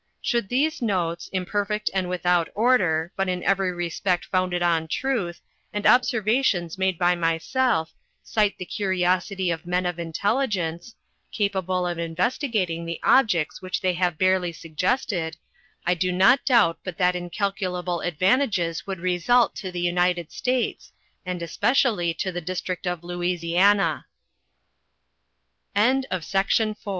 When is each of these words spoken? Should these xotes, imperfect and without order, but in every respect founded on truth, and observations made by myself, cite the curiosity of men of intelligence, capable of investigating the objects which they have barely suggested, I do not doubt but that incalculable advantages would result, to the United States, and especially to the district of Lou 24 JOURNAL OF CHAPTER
Should 0.19 0.49
these 0.49 0.79
xotes, 0.79 1.29
imperfect 1.31 1.91
and 1.93 2.09
without 2.09 2.49
order, 2.55 3.11
but 3.15 3.29
in 3.29 3.43
every 3.43 3.71
respect 3.71 4.25
founded 4.25 4.63
on 4.63 4.87
truth, 4.87 5.41
and 5.71 5.85
observations 5.85 6.75
made 6.75 6.97
by 6.97 7.13
myself, 7.13 7.93
cite 8.23 8.57
the 8.57 8.65
curiosity 8.65 9.51
of 9.51 9.67
men 9.67 9.85
of 9.85 9.99
intelligence, 9.99 10.95
capable 11.31 11.85
of 11.85 11.99
investigating 11.99 12.83
the 12.83 12.99
objects 13.03 13.61
which 13.61 13.81
they 13.81 13.93
have 13.93 14.17
barely 14.17 14.51
suggested, 14.51 15.37
I 15.85 15.93
do 15.93 16.11
not 16.11 16.45
doubt 16.45 16.79
but 16.83 16.97
that 16.97 17.15
incalculable 17.15 17.99
advantages 17.99 18.87
would 18.87 19.01
result, 19.01 19.53
to 19.57 19.71
the 19.71 19.79
United 19.81 20.31
States, 20.31 20.91
and 21.27 21.43
especially 21.43 22.15
to 22.15 22.31
the 22.31 22.41
district 22.41 22.87
of 22.87 23.03
Lou 23.03 23.17
24 23.17 24.05
JOURNAL 25.75 26.05
OF 26.09 26.25
CHAPTER 26.27 26.73